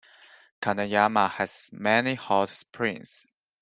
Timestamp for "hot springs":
2.15-3.23